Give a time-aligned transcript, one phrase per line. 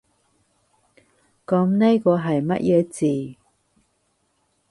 [1.45, 3.37] 噉呢個係乜嘢字？